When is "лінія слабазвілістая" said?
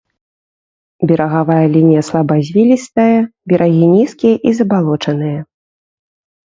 1.75-3.17